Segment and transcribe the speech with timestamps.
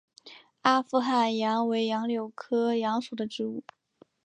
[0.63, 3.63] 阿富汗杨为杨柳科杨属的植物。